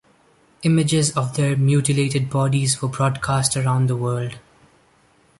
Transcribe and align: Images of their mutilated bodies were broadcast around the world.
Images 0.63 1.15
of 1.15 1.35
their 1.35 1.55
mutilated 1.55 2.27
bodies 2.27 2.81
were 2.81 2.87
broadcast 2.87 3.55
around 3.55 3.85
the 3.87 3.95
world. 3.95 4.39